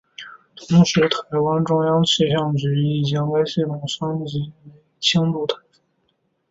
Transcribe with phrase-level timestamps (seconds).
[0.55, 4.31] 同时台湾中央气象局亦将该系统升格为
[4.99, 5.81] 轻度台风。